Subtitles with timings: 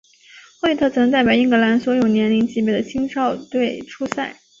[0.59, 4.35] 惠特曾代表英格兰所有年龄级别的青少队出赛。